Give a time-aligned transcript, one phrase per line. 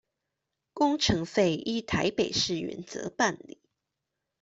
[0.73, 3.61] 工程費依臺北市原則辦理